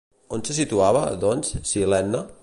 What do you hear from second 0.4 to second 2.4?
se situava, doncs, Cil·lene?